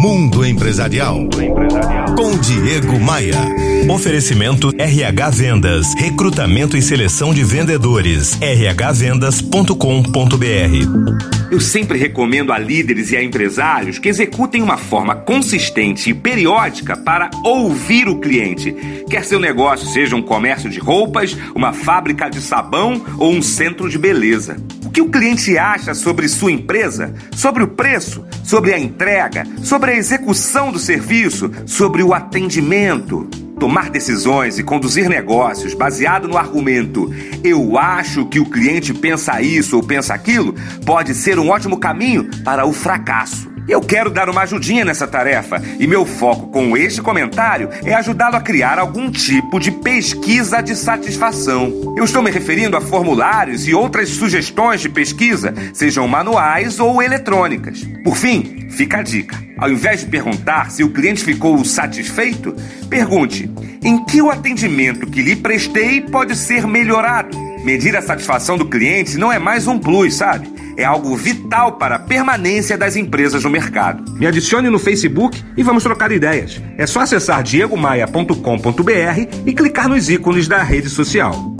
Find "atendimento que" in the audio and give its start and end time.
64.30-65.20